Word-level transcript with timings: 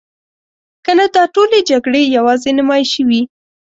کنه 0.85 1.05
دا 1.15 1.23
ټولې 1.35 1.59
جګړې 1.69 2.01
یوازې 2.17 2.51
نمایشي 2.59 3.01
وي. 3.09 3.21